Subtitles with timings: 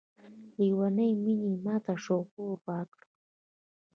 [0.57, 3.07] لیونۍ میني یې ماته شعور راکړی